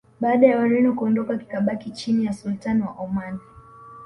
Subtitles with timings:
[0.19, 3.39] baada ya wareno kuondoka kikabaki chini ya sultani wa oman